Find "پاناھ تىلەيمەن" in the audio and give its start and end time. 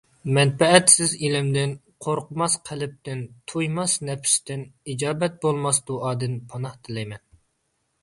6.53-7.29